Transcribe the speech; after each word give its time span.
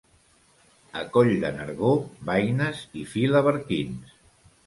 A 1.01 1.03
Coll 1.17 1.29
de 1.43 1.51
Nargó, 1.57 1.91
baines 2.31 2.81
i 3.01 3.05
filaberquins. 3.13 4.19